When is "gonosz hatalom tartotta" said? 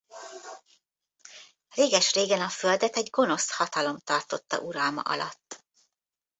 3.09-4.59